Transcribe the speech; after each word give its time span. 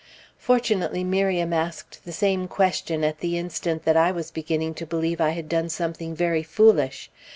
Fortunately 0.39 1.03
Miriam 1.03 1.53
asked 1.53 2.03
the 2.05 2.11
same 2.11 2.47
question 2.47 3.03
at 3.03 3.19
the 3.19 3.37
instant 3.37 3.85
that 3.85 3.95
I 3.95 4.11
was 4.11 4.31
beginning 4.31 4.73
to 4.81 4.87
believe 4.87 5.21
I 5.21 5.29
had 5.29 5.47
done 5.47 5.69
something 5.69 6.15
very 6.15 6.41
foolish. 6.41 7.11